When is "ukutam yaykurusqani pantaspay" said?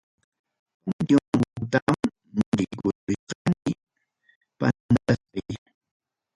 1.45-5.49